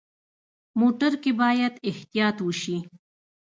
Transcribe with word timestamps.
موټر 0.79 1.11
کې 1.21 1.31
باید 1.41 1.73
احتیاط 1.89 2.37
وشي. 2.41 2.77